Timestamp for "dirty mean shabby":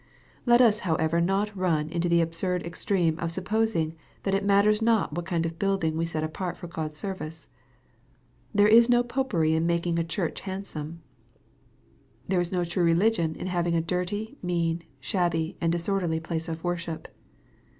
13.81-15.55